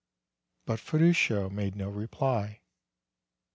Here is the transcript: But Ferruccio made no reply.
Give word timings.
But 0.65 0.79
Ferruccio 0.79 1.47
made 1.51 1.75
no 1.75 1.87
reply. 1.87 2.61